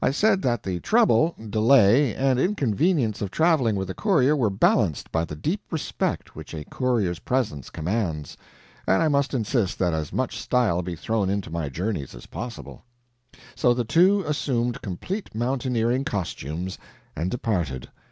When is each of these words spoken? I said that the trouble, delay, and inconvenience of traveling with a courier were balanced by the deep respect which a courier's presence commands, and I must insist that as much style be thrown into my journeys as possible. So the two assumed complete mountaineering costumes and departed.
I 0.00 0.12
said 0.12 0.42
that 0.42 0.62
the 0.62 0.78
trouble, 0.78 1.34
delay, 1.50 2.14
and 2.14 2.38
inconvenience 2.38 3.20
of 3.20 3.32
traveling 3.32 3.74
with 3.74 3.90
a 3.90 3.94
courier 3.96 4.36
were 4.36 4.48
balanced 4.48 5.10
by 5.10 5.24
the 5.24 5.34
deep 5.34 5.60
respect 5.72 6.36
which 6.36 6.54
a 6.54 6.62
courier's 6.66 7.18
presence 7.18 7.68
commands, 7.68 8.36
and 8.86 9.02
I 9.02 9.08
must 9.08 9.34
insist 9.34 9.76
that 9.80 9.92
as 9.92 10.12
much 10.12 10.38
style 10.38 10.82
be 10.82 10.94
thrown 10.94 11.28
into 11.28 11.50
my 11.50 11.68
journeys 11.68 12.14
as 12.14 12.26
possible. 12.26 12.84
So 13.56 13.74
the 13.74 13.82
two 13.82 14.22
assumed 14.24 14.82
complete 14.82 15.34
mountaineering 15.34 16.04
costumes 16.04 16.78
and 17.16 17.28
departed. 17.28 17.88